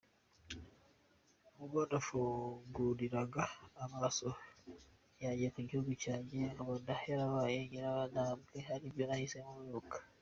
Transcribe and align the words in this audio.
Ubwo 1.61 1.79
nafunguriraga 1.89 3.43
amaso 3.85 4.27
yanjye 5.23 5.47
ku 5.53 5.59
gihugu 5.67 5.91
cyanjye, 6.03 6.37
nkabona 6.53 6.91
cyarabaye 7.01 7.57
nyirantabwa, 7.69 8.55
hari 8.67 8.83
ibyo 8.89 9.03
nahise 9.07 9.37
nibuka. 9.45 9.97